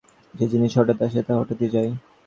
[0.33, 1.91] যে-জিনিস হঠাৎ আসে তা হঠাৎই যায়।